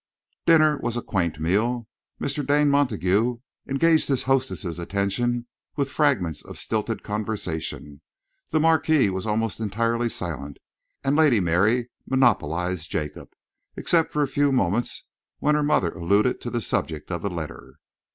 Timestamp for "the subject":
16.49-17.11